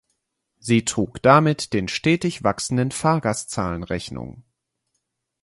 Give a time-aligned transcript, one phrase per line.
[0.57, 4.43] Sie trug damit den stetig wachsenden Fahrgastzahlen Rechnung.